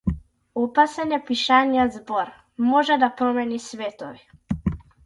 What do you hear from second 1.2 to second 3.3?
пишаниот збор- може да